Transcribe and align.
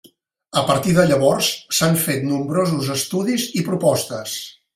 A 0.61 0.61
partir 0.69 0.95
de 0.95 1.03
llavors, 1.11 1.49
s'han 1.81 1.99
fet 2.05 2.25
nombrosos 2.31 2.89
estudis 2.97 3.47
i 3.61 3.65
propostes. 3.71 4.37